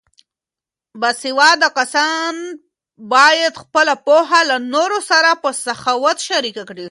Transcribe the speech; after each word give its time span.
باسواده 1.01 1.67
کسان 1.77 2.35
باید 3.11 3.53
خپله 3.61 3.95
پوهه 4.05 4.41
له 4.49 4.55
نورو 4.73 4.99
سره 5.09 5.31
په 5.43 5.49
سخاوت 5.65 6.17
شریکه 6.27 6.63
کړي. 6.69 6.79